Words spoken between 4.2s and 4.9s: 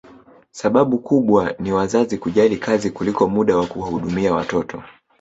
watoto